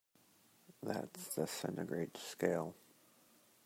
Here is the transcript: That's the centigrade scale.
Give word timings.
That's 0.81 1.35
the 1.35 1.45
centigrade 1.45 2.17
scale. 2.17 2.73